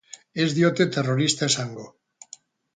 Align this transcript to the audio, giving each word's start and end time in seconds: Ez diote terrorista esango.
Ez 0.45 0.47
diote 0.59 0.87
terrorista 0.95 1.53
esango. 1.53 1.89